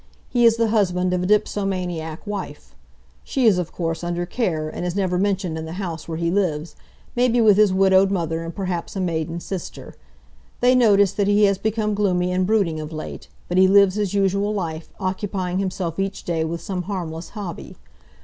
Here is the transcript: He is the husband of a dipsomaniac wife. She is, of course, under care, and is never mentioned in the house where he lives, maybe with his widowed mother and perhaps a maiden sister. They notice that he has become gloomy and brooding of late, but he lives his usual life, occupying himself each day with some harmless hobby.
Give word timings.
He 0.29 0.45
is 0.47 0.57
the 0.57 0.69
husband 0.69 1.13
of 1.13 1.21
a 1.21 1.27
dipsomaniac 1.27 2.25
wife. 2.25 2.73
She 3.23 3.45
is, 3.45 3.59
of 3.59 3.71
course, 3.71 4.03
under 4.03 4.25
care, 4.25 4.67
and 4.67 4.83
is 4.83 4.95
never 4.95 5.19
mentioned 5.19 5.59
in 5.59 5.65
the 5.65 5.73
house 5.73 6.07
where 6.07 6.17
he 6.17 6.31
lives, 6.31 6.75
maybe 7.15 7.39
with 7.39 7.55
his 7.55 7.71
widowed 7.71 8.09
mother 8.09 8.43
and 8.43 8.55
perhaps 8.55 8.95
a 8.95 8.99
maiden 8.99 9.39
sister. 9.39 9.93
They 10.59 10.73
notice 10.73 11.11
that 11.13 11.27
he 11.27 11.43
has 11.43 11.59
become 11.59 11.93
gloomy 11.93 12.31
and 12.31 12.47
brooding 12.47 12.79
of 12.79 12.91
late, 12.91 13.27
but 13.47 13.59
he 13.59 13.67
lives 13.67 13.93
his 13.93 14.15
usual 14.15 14.55
life, 14.55 14.91
occupying 14.99 15.59
himself 15.59 15.99
each 15.99 16.23
day 16.23 16.43
with 16.43 16.61
some 16.61 16.81
harmless 16.89 17.29
hobby. 17.37 17.75